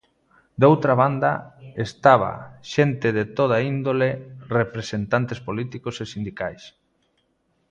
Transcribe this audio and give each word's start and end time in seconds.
Doutra 0.61 0.93
banda 1.01 1.31
estaba 1.87 2.31
xente 2.73 3.07
de 3.17 3.25
toda 3.37 3.57
índole, 3.73 4.09
representantes 4.59 5.39
políticos 5.47 5.95
e 6.03 6.05
sindicais. 6.13 6.63